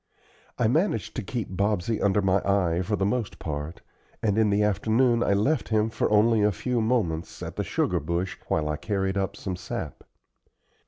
I 0.57 0.67
managed 0.67 1.15
to 1.17 1.21
keep 1.21 1.55
Bobsey 1.55 2.01
under 2.01 2.23
my 2.23 2.41
eye 2.43 2.81
for 2.81 2.95
the 2.95 3.05
most 3.05 3.37
part, 3.37 3.81
and 4.23 4.35
in 4.35 4.49
the 4.49 4.63
afternoon 4.63 5.21
I 5.21 5.33
left 5.33 5.69
him 5.69 5.91
for 5.91 6.09
only 6.09 6.41
a 6.41 6.51
few 6.51 6.81
moments 6.81 7.43
at 7.43 7.55
the 7.55 7.63
sugar 7.63 7.99
bush 7.99 8.35
while 8.47 8.67
I 8.67 8.77
carried 8.77 9.15
up 9.15 9.35
some 9.35 9.55
sap. 9.55 10.03